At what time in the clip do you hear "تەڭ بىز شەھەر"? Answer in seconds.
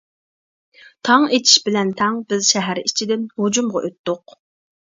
2.01-2.83